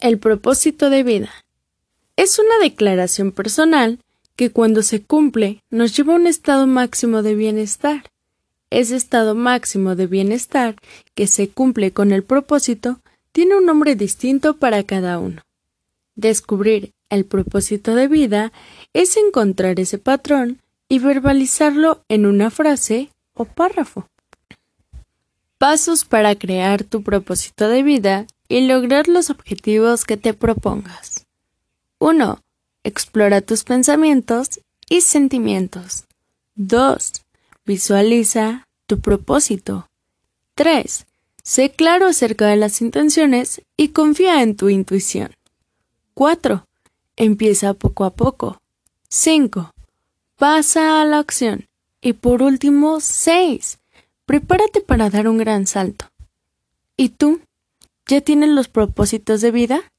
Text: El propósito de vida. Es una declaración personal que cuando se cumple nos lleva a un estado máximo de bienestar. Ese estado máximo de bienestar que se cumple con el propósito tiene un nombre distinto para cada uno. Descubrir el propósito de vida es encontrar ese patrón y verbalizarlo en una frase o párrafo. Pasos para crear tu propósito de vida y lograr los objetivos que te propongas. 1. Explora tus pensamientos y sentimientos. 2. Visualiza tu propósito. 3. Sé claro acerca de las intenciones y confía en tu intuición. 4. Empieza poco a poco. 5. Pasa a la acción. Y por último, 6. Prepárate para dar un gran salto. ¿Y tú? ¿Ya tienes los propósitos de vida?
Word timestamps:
El 0.00 0.18
propósito 0.18 0.90
de 0.90 1.02
vida. 1.02 1.30
Es 2.14 2.38
una 2.38 2.56
declaración 2.62 3.32
personal 3.32 3.98
que 4.36 4.50
cuando 4.50 4.84
se 4.84 5.02
cumple 5.02 5.64
nos 5.70 5.96
lleva 5.96 6.12
a 6.12 6.16
un 6.16 6.28
estado 6.28 6.68
máximo 6.68 7.22
de 7.22 7.34
bienestar. 7.34 8.04
Ese 8.70 8.94
estado 8.94 9.34
máximo 9.34 9.96
de 9.96 10.06
bienestar 10.06 10.76
que 11.16 11.26
se 11.26 11.48
cumple 11.48 11.90
con 11.90 12.12
el 12.12 12.22
propósito 12.22 13.00
tiene 13.32 13.56
un 13.56 13.66
nombre 13.66 13.96
distinto 13.96 14.56
para 14.56 14.84
cada 14.84 15.18
uno. 15.18 15.42
Descubrir 16.14 16.92
el 17.10 17.24
propósito 17.24 17.96
de 17.96 18.06
vida 18.06 18.52
es 18.92 19.16
encontrar 19.16 19.80
ese 19.80 19.98
patrón 19.98 20.62
y 20.88 21.00
verbalizarlo 21.00 22.04
en 22.08 22.24
una 22.24 22.50
frase 22.50 23.10
o 23.34 23.46
párrafo. 23.46 24.06
Pasos 25.58 26.04
para 26.04 26.36
crear 26.36 26.84
tu 26.84 27.02
propósito 27.02 27.68
de 27.68 27.82
vida 27.82 28.26
y 28.48 28.68
lograr 28.68 29.08
los 29.08 29.28
objetivos 29.28 30.04
que 30.04 30.16
te 30.16 30.32
propongas. 30.32 31.26
1. 31.98 32.40
Explora 32.84 33.40
tus 33.40 33.64
pensamientos 33.64 34.60
y 34.88 35.00
sentimientos. 35.00 36.04
2. 36.54 37.12
Visualiza 37.66 38.68
tu 38.86 39.00
propósito. 39.00 39.88
3. 40.54 41.06
Sé 41.42 41.70
claro 41.72 42.06
acerca 42.06 42.46
de 42.46 42.56
las 42.56 42.80
intenciones 42.80 43.60
y 43.76 43.88
confía 43.88 44.42
en 44.42 44.54
tu 44.54 44.68
intuición. 44.68 45.34
4. 46.14 46.64
Empieza 47.16 47.74
poco 47.74 48.04
a 48.04 48.10
poco. 48.10 48.60
5. 49.08 49.72
Pasa 50.36 51.00
a 51.00 51.04
la 51.04 51.18
acción. 51.18 51.66
Y 52.00 52.12
por 52.12 52.42
último, 52.42 53.00
6. 53.00 53.78
Prepárate 54.28 54.82
para 54.82 55.08
dar 55.08 55.26
un 55.26 55.38
gran 55.38 55.66
salto. 55.66 56.04
¿Y 56.98 57.08
tú? 57.08 57.40
¿Ya 58.06 58.20
tienes 58.20 58.50
los 58.50 58.68
propósitos 58.68 59.40
de 59.40 59.50
vida? 59.50 59.90